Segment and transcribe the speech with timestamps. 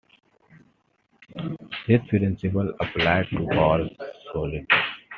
[1.87, 3.87] This principle applies to all
[4.33, 4.65] solids.